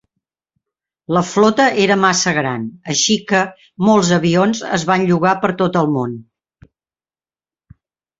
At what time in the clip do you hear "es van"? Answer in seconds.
4.79-5.05